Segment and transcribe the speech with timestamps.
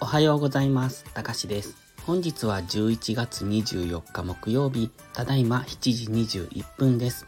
[0.00, 1.04] おはようございます。
[1.14, 1.76] たかしです。
[2.04, 5.92] 本日は11月24日木曜日、ただいま7
[6.26, 7.26] 時21分です。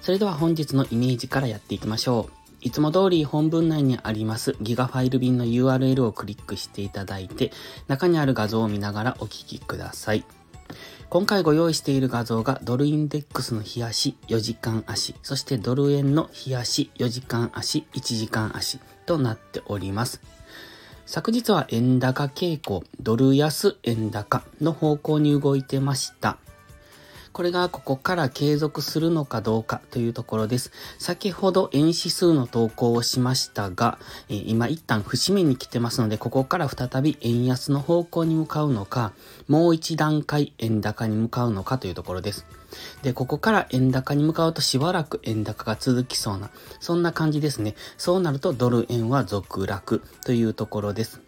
[0.00, 2.32] それでは本日のイメージからやっていきましょう。
[2.62, 7.52] いつも通り本文内にありますギガファイル便の URL をクリックしていただいて、
[7.86, 10.24] 中にある画像を見ながらお聞きください。
[11.10, 20.20] 今回ご用意している画像がドルインデックスの冷やし4時間足、そしてドル円の冷やし4時間足、1時間足となっております。
[21.06, 26.38] 昨日は円高傾向、ドル安円高の方向に動いてました。
[27.32, 30.72] これがここから継続するのかどうかというところです。
[30.98, 33.98] 先ほど円指数の投稿をしましたが、
[34.28, 39.12] え今一旦節目に来てますので、ここから再び円安の方向に向かうのか、
[39.48, 42.46] もう一段階円高に向かうのかというところです。
[43.02, 47.74] で、ここから円高に向かうとしばらく円高が続きそうな、そんな感じですね。
[47.96, 51.20] そうなるとドル円は続落というところです。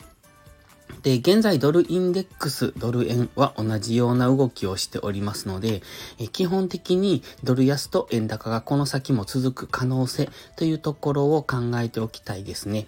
[1.02, 5.82] で、現在ドルインデックス、ドル円は同じような動きをしておりますので、
[6.18, 12.86] え基本的にドル安と円高がこの先も続く可能性というところを考えておきたいですね。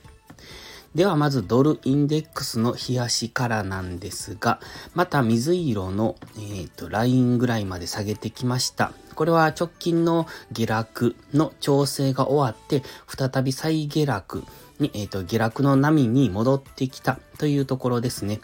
[0.95, 4.61] ではまずドルインデックスの日足からなんですが、
[4.95, 8.93] また水色の、えー、とラインぐらいまで下げてきました。
[9.17, 14.45] これは直近の下落の調整が終わって、再び再下落
[14.79, 18.41] に、えー、と下落の波に戻ってきたというところですね。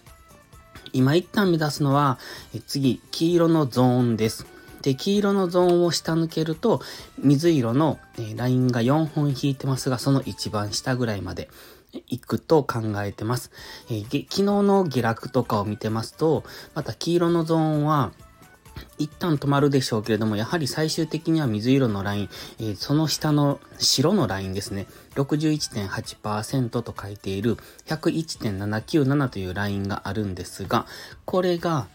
[0.93, 2.19] 今一旦目指すのは、
[2.55, 4.47] え次、黄色のゾーンです。
[4.83, 6.81] で、黄色のゾーンを下抜けると、
[7.19, 11.49] 水色の、えラインが4本引いてますが、その一番下ぐらいまで
[11.93, 13.51] 行くと考えてます。
[13.89, 16.45] えー昨日の下落とかを見てますと、
[16.75, 18.13] また黄色のゾーンは、
[18.99, 22.29] 一旦止まるでしょうけれども、やはり最終的には水色のライン、
[22.59, 27.57] えーその下の白のラインですね、61.8%と書いている
[27.87, 30.87] 101.797というラインがあるんですが、
[31.25, 31.89] これが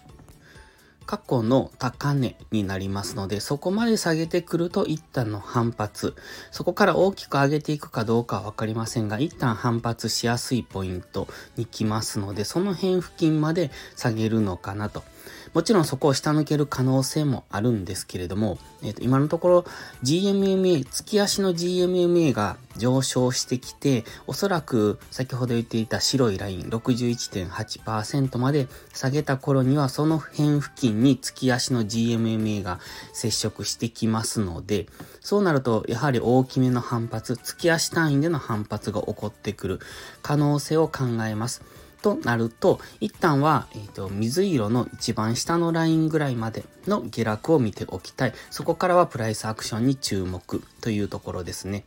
[1.06, 6.16] 過去の高値になりますので、そこまで下げてくると一旦の反発、
[6.52, 11.28] そこから大きく上げていくかどうかはわかりませんが、一旦反発しやすいポイント
[11.58, 15.04] に来ますので、その辺付近まで下げるのかなと。
[15.53, 19.66] もちろんそこを下抜ける可能性もあるんですけれども、えーと今のところ
[20.03, 32.80] GMMA、月足の GMMA が上昇してきて、おそらく先ほど言っていた白いライン61.8%まで下げた頃にはその辺付近に月足の GMMA が
[33.14, 34.88] 接触してきますので、
[35.22, 39.80] そうなるとやはり大きめの反発、月足単位での反発が起こってくる
[40.22, 41.64] 可能性を考えます。
[42.06, 48.34] となると、一旦は、えっ、と、水色の一番下のラインぐらいまでの下落を見ておきたい。
[48.52, 51.84] そこからはプライスアクションに注目というところですね。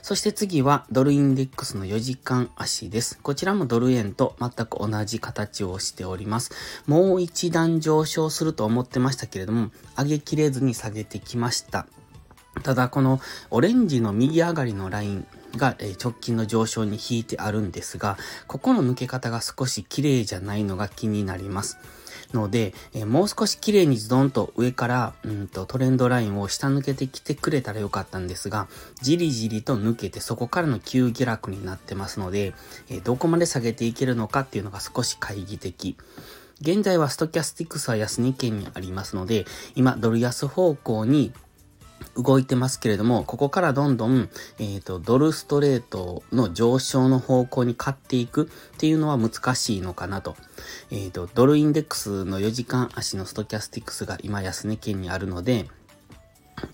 [0.00, 3.18] そして次はドルインデックスの4時間足です。
[3.22, 6.52] こちらもドル円と全く同じ形をしております。
[6.86, 11.86] もう一段上昇すると思ってましたけれども、上げきれずに下げてきました。
[12.62, 13.20] ただこの
[13.50, 15.26] オレンジの右上がりのライン
[15.56, 21.78] がえ直近の上昇に引いてあるんですが、ここの抜け方が少し綺麗じゃないのが気になります。
[22.32, 28.68] ので、えもう少し綺麗にズドンと上から、うんとトレンドラインを下抜けてきてくれたらよかったんですが、
[29.00, 32.54] じりじりと抜けてそこからの急下落になってますので、
[32.88, 35.96] えどこまで下げていけるのかっていうのが少し懐疑的。
[36.60, 41.32] 現在はストキャスティクスは安値圏にありますので、今ドル安方向に
[42.16, 44.28] 動いてますけれども、ここからどんどん、
[44.58, 50.36] えっ、と、ドルストレートの上昇の方向に買っていくっていうのは難しいのかなと。
[50.90, 55.68] えっ、と、ドルインデックスの4時間足のストキャスティックスが今安値圏にあるので、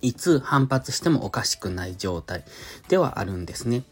[0.01, 2.45] いつ反発してもおかしくない状態
[2.89, 3.83] ではあるんですね。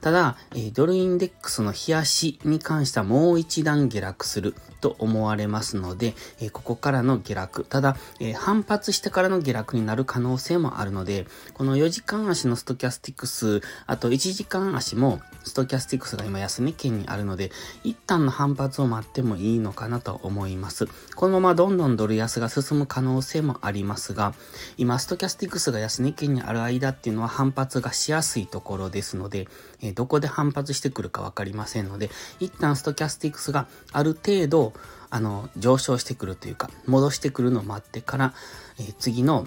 [0.00, 17.50] ただ、えドルインデックスの冷やしに関してはもう一段下落すると思われますので、えここからの下落、ただ、え反発してからの下落になる可能性もあるので、この4時間足のストキャスティックス、あと1時間足もストキャスティックスが今安値圏にあるので、
[17.84, 20.86] 一旦の反発を待ってもいいのかなと思います。
[21.14, 24.34] このままどんどんドル安が進む可能性もありますが、
[24.76, 29.48] 今ストキャスティックスが安値圏にある間っていうのは反発がしやすいところですので、
[29.82, 32.10] えどこで反発してくるかわかりませんので、
[32.40, 34.72] 一旦ストキャスティクスがある程度、
[35.10, 38.34] あの、上昇してくるというか、戻してくるのを待ってから、
[38.78, 39.46] え次の、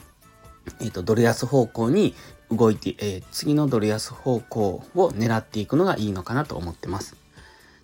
[0.81, 2.16] えっ、と、ドル安方向に
[2.51, 7.15] 動いて、えー次のドル安方向を狙っていくのがいいのかなと思ってます。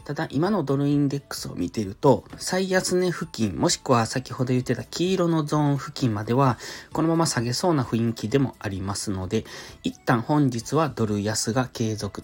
[0.06, 6.60] ただ、今のドルインデックスを見てると、最安値付近、もしくは先ほど言ってた黄色のゾーン付近までは、
[6.94, 9.46] このまま下げそうな雰囲気でもありますので、
[9.84, 12.24] 一旦本日はドル安が継続。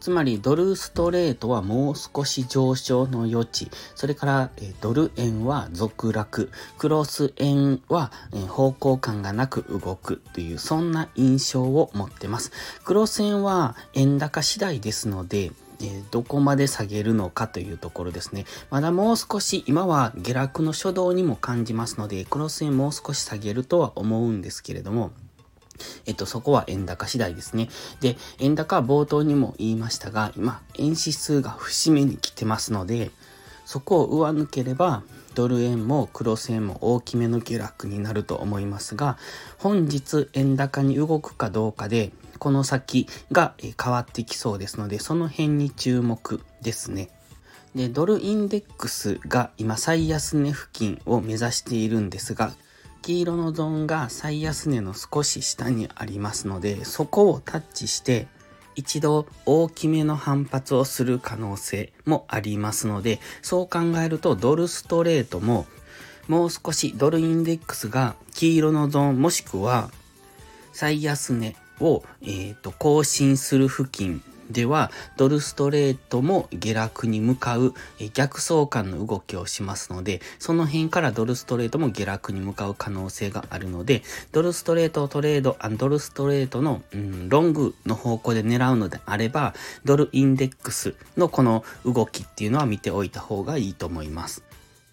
[0.00, 4.50] つまりドルストレートはもう少し上昇の余地、それから
[4.82, 8.12] ドル円は続落、クロス円は
[8.48, 12.52] 方向感がなく動くというそんな印象を持ってます。
[12.84, 15.52] クロス円は円高次第ですので、
[15.86, 18.44] えどこまで下げるのかというところですね。
[18.70, 25.12] まだもう少し、今は下落の初動にも感じますので、クロス円もう少し下げるとは思うんですけれども、
[26.06, 27.68] えっと、そこは円高次第ですね。
[28.00, 33.10] で、円高は冒頭にも言いましたが、今、円指数が節目に来てますので、
[33.64, 35.02] そこを上抜ければ、
[35.34, 39.18] ドル円もクロス円も大きめの下落になると思いますが、
[39.58, 47.08] 本日円高に動くかどうかで、この先が変わってきそうですので、その辺に注目ですね。
[47.74, 52.52] で、ドルインデックスが今最安値付近を目指しているんですが、
[53.02, 58.28] 黄色のゾーンが最安値の少し下にありますので、そこをタッチして、
[58.76, 65.66] 一度大きめの反発をする可能性もありますので、そう考えるとドルストレートも
[66.28, 69.90] もう少しドルインデックスが黄色のゾーンもしくは
[70.72, 71.54] 最安値
[71.84, 77.74] を、えーと更新する付近では、ドルストレートも下落に向かう
[78.12, 84.02] 逆相関の動きをしますので、その辺からドルストレートも下落に向かう可能性があるので、
[84.32, 89.54] ドルストレートトレード、ドルストレートの、うん、ロングの方向で狙うのであれば、
[89.84, 94.42] ドルインデックスのこの動きっていうのは見ておいた方がいいと思います。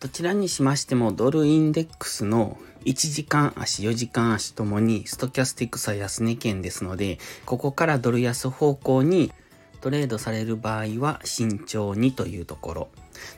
[0.01, 9.31] どちらにしましてもドルインデックスの1時間足、4時間足ともにストキャスティックス安値圏ですので、ここからドル安方向に
[9.79, 12.87] トレードされる場合は慎重にというところ。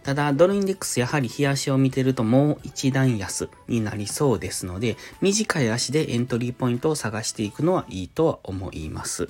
[0.04, 9.28] ただ、ドルインデックスやはり日足を見てるともう一段安になりそうですので、短い足でエントリーポイントを探していくのはいいとは思います。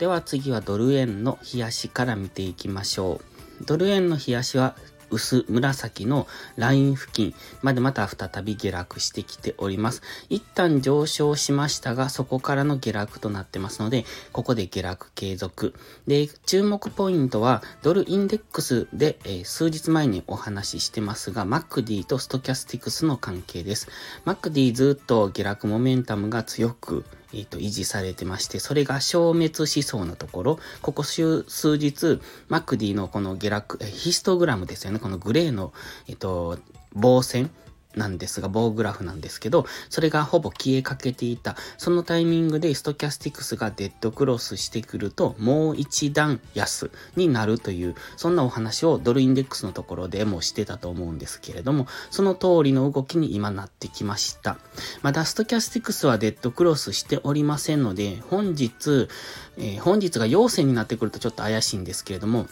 [0.00, 3.20] では次はドル円の日足から見ていきましょ
[3.60, 3.64] う。
[3.64, 4.74] ドル円の日足は
[5.10, 6.26] 薄紫の
[6.56, 10.02] ライン付近までまた再び下落してきております。
[10.28, 15.74] 一旦上昇しましたが、そこからの下落となってますので、ここで下落継続。
[16.06, 23.88] で、注目ポイントは、ドルインデックスで、えー、数日前にお話ししてますが、マクディとストキャスティクスの関係です。
[24.24, 35.72] マクディずっと下落モメンタムが強くえっ、ー、と、維持されてまして、それが消滅しそうなところ、ここ数日、マクディのこの下落、ヒストグラムですよね、このグレーの、
[36.08, 36.58] えっ、ー、と、
[36.94, 37.50] 棒線、
[37.98, 41.56] なんですが、棒グラフなんですけど、それがほぼ消えかけていた。
[41.76, 54.56] そのタイミングでストキャスティクスがデッドクロスしてくると、もう一段安になるという、そんなお話をドルインデックスのところでもしてたと思うんですけれども、その通りの動きに今なってきました。
[55.02, 59.08] まだストキャスティクスはデッドクロスしておりませんので、本日、
[59.56, 62.46] えー、本日が陽線になってくるとちょっと怪しいんですけれども、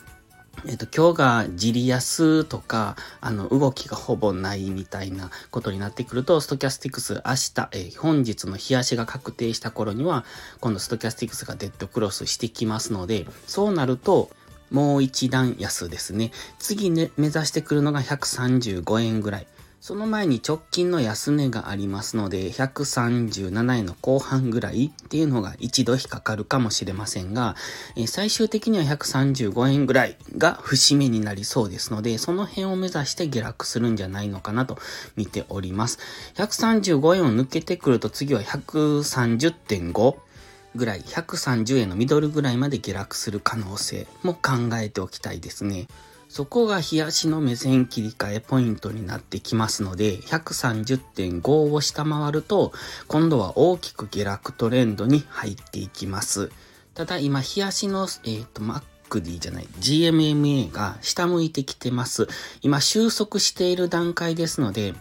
[0.65, 10.25] えっと、今日がジリ安とか、あの、動きがほぼないみたいなことになってくると、ストキャスティクス明日、えー、本日の日足が確定した頃には、
[10.61, 14.31] 今度ストキャスティクスがデッドクロスしてきますので、そうなると、
[14.71, 16.33] もう一段安ですね。
[16.59, 19.47] 次ね、目指してくるのが135円ぐらい。
[19.81, 27.55] その前に直近の安値がありますので、137円の後半ぐらいっていうのが一度引っかかるかもしれませんが、
[27.95, 34.79] え最終的には135円ぐらいが節目になりそうですので、その辺を目指して下落するんじゃないのかなと
[35.15, 35.99] 見ております。
[36.35, 40.17] 135円を抜けてくると次は130.5
[40.75, 45.87] ぐらい、130円のミドルぐらいまで下落する可能性も考えておきたいですね。
[46.29, 52.73] そこが冷やしの目線切り替えポイントになってきますので、130.5を下回ると、
[53.07, 56.51] 今度は大きく下落トレンドに入っていきます。
[56.95, 62.27] ただ今、冷やしの、えっ、ー、と、マックディじゃない、GMMA が下向いてきてます。
[62.63, 64.95] 今、収束している段階ですので、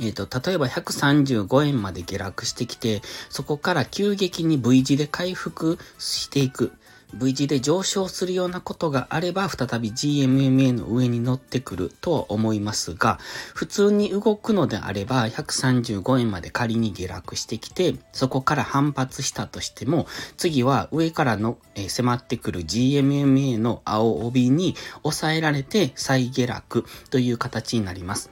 [0.00, 6.72] えっ、ー、と、例えば135円まで下落してきて、そこから急激に V 字で回復していく。
[7.14, 13.18] V 字で上昇するようなことがあれば、再び GMMA の上に乗ってくるとは思いますが、
[13.54, 28.30] 普通に動くのであれば、135円まで仮に下落してきて、そこから反発したとしても、次は上からの、えー、迫ってくる GMMA の青帯に抑えられて再下落という形になります。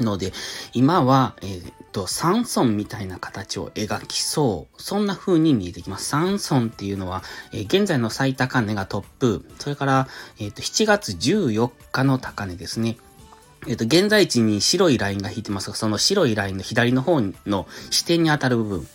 [0.00, 0.32] ので、
[0.72, 4.82] 今は、えー、と、三尊みたいな形を描きそう。
[4.82, 6.08] そんな風に見えてきます。
[6.08, 9.44] 三尊っていうのは、えー、現在の最高値がトップ。
[9.58, 12.96] それから、えー、っと、7月14日の高値ですね。
[13.66, 18.88] えっ、と、現在地に白いラインが引いてますが、その白いラインの左の方の視点に当たる部分。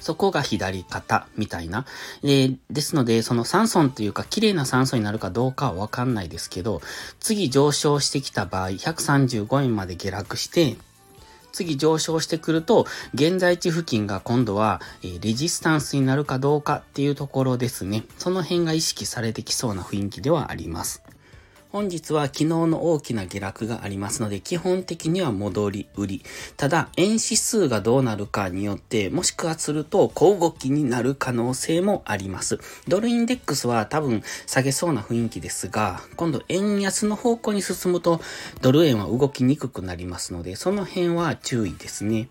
[0.00, 1.84] そこが左肩みたいな。
[2.22, 6.80] で、ですので、その酸素というか、綺麗な酸素になるかどうかはわかんないですけど、
[7.20, 10.76] 次上昇してきた場合、135円まで下落して、
[11.52, 18.04] 次上昇してくると、現在地付近が今度は、え、レジスタンスになるかどうかっていうところですね。
[18.18, 21.02] その辺が意識されてきそうな雰囲気ではあります。
[21.72, 26.24] 本日は昨日の大きな下落がありますので、基本的には戻り売り。
[26.56, 32.58] ただ、円指数がどうなるかによって、もしくはすると小動きになる可能性もあります。
[32.88, 38.20] ドルインデックスは多分下げそうな雰囲気ですが、今度円安の方向に進むと、
[38.60, 42.28] ドル円は動きにくくなりますので、その辺は注意ですね。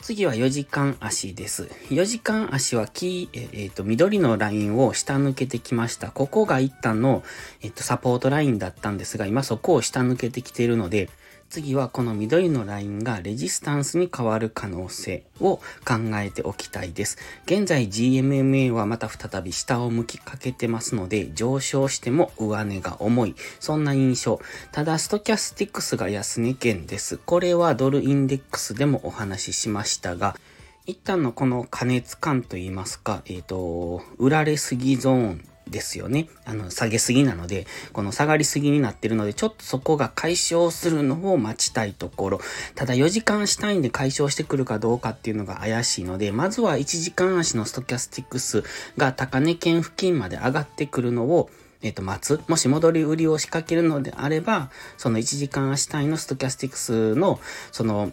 [0.00, 1.64] 次は4時間足です。
[1.90, 6.10] 4時間足は黄、えっ、ー、と、緑のラインを下抜けてきました。
[6.10, 7.24] ここが一旦の、
[7.62, 11.10] えっ、ー、と、サポートラインだったんですが、今そこを下抜けてきているので、
[11.50, 17.16] 次はこの緑のラインがレジスタンスに変わる可能性を考えておきたいです。
[17.46, 23.34] 現在 GMMA はまた再び下を向きかけてますので、上昇しても上値が重い。
[23.60, 24.40] そんな印象。
[24.72, 27.16] ただ、ストキャスティックスが安値圏です。
[27.16, 30.36] これはドルインデックスでもお話ししましたが、
[30.84, 36.28] 一旦のこの加熱感といいますか、えっ、ー、と、売られすぎゾーンですよね。
[36.44, 42.40] あの、下げすぎなので、この下がりすぎになってるので、ちょっとそこが解消するのを待ちたいところ。
[42.74, 48.64] ただ4時間足単位で解消してくるかどうかっていうのが怪しいので、まずは1時間足のストキャスティックス
[48.96, 52.40] が高値圏付近まで上がってくるのを、えっ、と、待つ。
[52.48, 57.38] もし戻り売りを仕掛けるのであれば、その1時間足単位のストキャスティックスの、
[57.70, 58.12] その、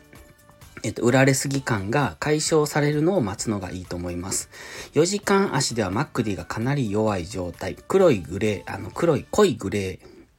[0.85, 4.51] えっと、売られすぎ感が解消されるのを待つのがいいと思います。
[4.93, 7.75] 4時間足ではマックディがかなり弱い状態。
[7.87, 9.97] 黒いグレー、あの、黒い濃いグレ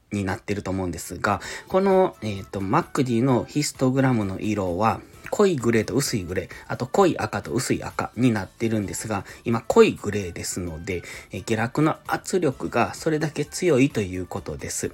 [0.09, 5.01] ーになってると思うんですが、この、えっ、と、マックディのヒストグラムの色は、
[5.31, 14.93] 濃いグレーと薄いグレー、あと濃い赤と薄い赤になってるんですが、今濃いグレーですので、え下落の圧力がそれだけ強いということです。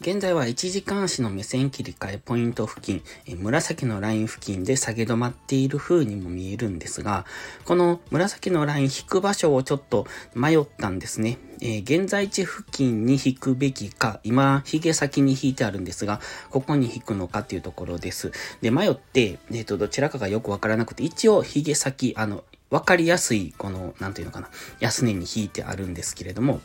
[0.00, 7.24] 現在は1時間足の目線切り替えポイント付近、え紫のライン付近で下げ止まっている風にも見えるんですが、
[7.64, 11.38] この紫のライン引く場所をちょっと迷ったんですね。
[11.60, 16.20] えー、現在地付近に引くべきか、今、髭先に引いてあるんですが、
[16.50, 18.32] ここに引くのかっていうところです。
[18.60, 26.60] で、迷って、えっ、ー、と、どちらかがよくわからなくて、一応髭先、あの、わかりやすい、この、なんていうのかな、安値に引いてあるんですけれども、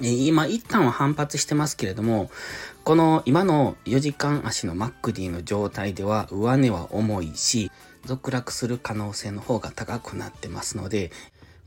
[0.00, 2.30] 今一旦は反発してますけれども、
[2.84, 7.70] この今の4時間足のマックディの状態では上値は重いし、
[8.04, 11.10] 続落する可能性の方が高くなってますので、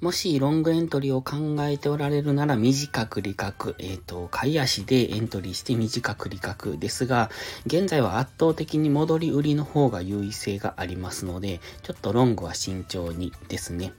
[0.02, 7.30] もしロングエントリーを考えておられるなら短く利確、えっ、ー、と、買い足でエントリーして短く利確ですが、
[7.68, 13.94] 現在は圧倒的に戻り売りの方が優位性がありますので、ちょっとロングは慎重にですね。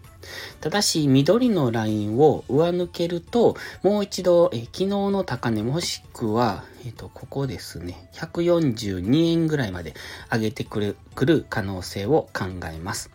[0.60, 3.54] ただし、緑のラインを上抜けると、
[3.84, 9.94] もう一度、え昨日の高値もしくは、えっ、と、ここですね、142円ぐらいまで
[10.32, 13.10] 上げてくるくる可能性を考えます。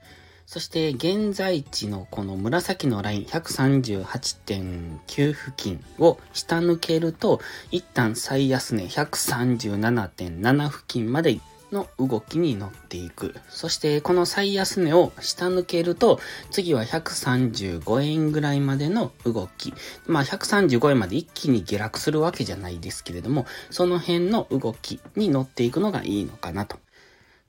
[0.48, 11.42] そして現在地のこの紫のライン138.9付近を下抜けると一旦最安値137.7付近まで
[11.74, 13.36] の動きに乗っていく。
[13.50, 19.74] そしてこの最安値を下抜けると、次は135円ぐらいまでの動き。
[20.06, 26.80] まあ135円まで一気に下落するわけじゃないですけれども、その辺の動きに乗っていくのがいいのかなと。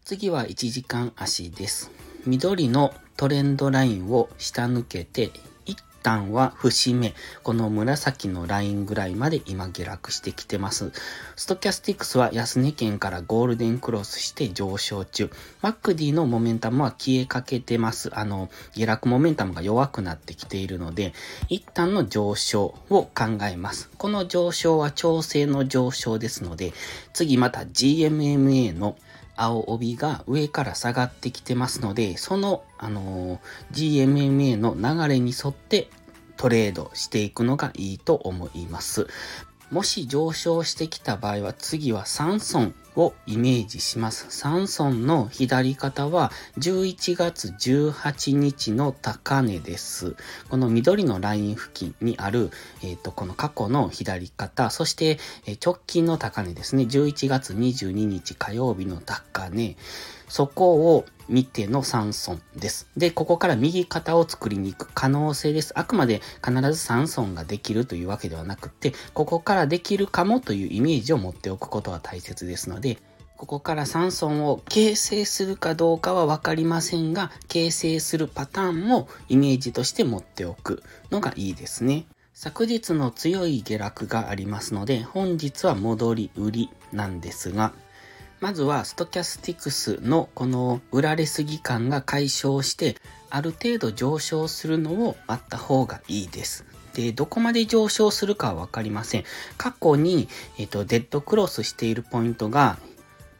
[0.04, 2.07] 次は1時間足です。
[2.28, 5.30] 緑のトレンドラインを下抜けて
[5.64, 10.92] 一旦は節目、この紫のラインぐらいまで今下落してきてます。
[11.36, 15.30] ストキャスティクスは安値圏からゴールデンクロスして上昇中。
[15.62, 18.10] マックディのモメンタムは消えかけてます。
[18.12, 21.14] あの、下落モメンタムが弱くなってきているので、
[21.48, 23.10] 一旦の上昇を考
[23.50, 23.90] えます。
[23.96, 26.74] この上昇は調整の上昇ですので、
[27.14, 28.96] 次また GMMA の
[29.38, 33.40] 青帯が上から下がってきてますので、その、あの、
[33.72, 35.88] GMMA の流れに沿って
[36.36, 39.06] トレードしていくのがいいと思います。
[39.70, 44.26] もし上昇してきた場合は次は3損をイメージします。
[44.26, 50.16] 3損の左肩は11月18日の高値です。
[50.48, 52.50] この緑のライン付近にある、
[52.82, 55.18] えっ、ー、と、この過去の左肩、そして、
[55.64, 56.84] 直近の高値ですね。
[56.84, 59.76] 11月22日火曜日の高値。
[60.28, 62.88] そこを見ての3損です。
[62.96, 65.72] で、ここから右肩を作りに行く可能性です。
[65.78, 72.98] あくまで必ず3損ができるというわけではなくて、ここからできるかもというイメージを持っておくことが大切ですので、
[73.36, 80.82] ここから3損を形成するかどうかはわかりませんが、形成するパターンもイメージとして持っておく
[81.12, 82.06] のがいいですね。
[82.34, 87.72] 昨日の強い下落がありますので、本日は戻り売りなんですが、
[88.40, 92.96] まずはストキャスティクスのこの売られすぎ感が解消して、
[93.30, 96.64] ある程度上昇するのを待った方がいいです。
[96.94, 99.24] で、どこまで上昇するかはわかりません。
[99.56, 102.78] 過去に、えっと、デッドクロスしているポイントが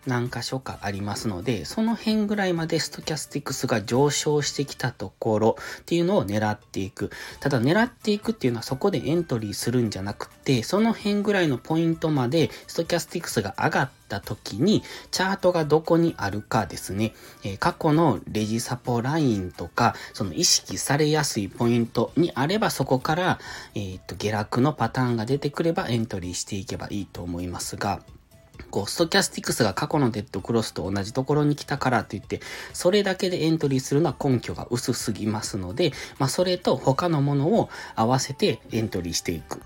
[0.09, 7.11] 何箇所かありますので、その辺ぐらいまでストキャスティクスが上昇してきたところっていうのを狙っていく。
[7.38, 23.38] ただ狙っていくっていうのはそこでエントリーするんじゃなくて、その辺ぐらいのポイントまでストキャスティクスが上がった時に、チャートがどこにあるかですね、えー、過去のレジサポラインとか、その意識されやすいポイントにあればそこから、
[23.75, 28.00] えー、っと、下落のパターンが出てくればエントリーしていけばいいと思いますが、
[28.71, 32.41] こう、ストキャスティクスが過去のデッドクロスと同じところに来たからといって、
[32.73, 39.62] それだけでエントリーするのは根拠が薄すぎますので、まあ、それと他のものを合わせてエントリーしていく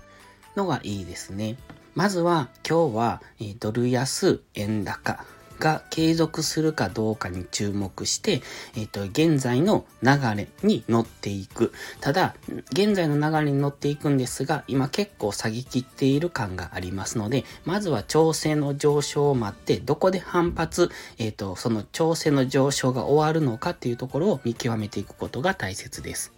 [0.55, 1.57] のがいいですね。
[1.95, 3.21] まずは、今日は、
[3.59, 5.25] ドル安、円高。
[5.63, 8.41] が継続するかどうかに注目して、
[8.75, 11.71] えっ、ー、と、現在の流れに乗っていく。
[12.01, 12.35] ただ、
[12.71, 26.33] 現在の流れに乗っていくんですが、今結構下げ切っている感がありますので、まずは調整の上昇を待って、どこで反発、えっ、ー、と、その調整の上昇が終わるのかっていうところを見極めていくことが大切です。